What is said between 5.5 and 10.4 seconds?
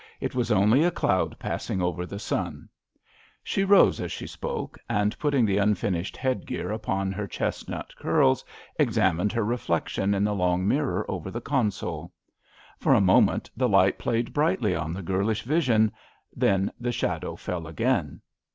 unfinished headgear upon her chestnut curls, examined her reflection in the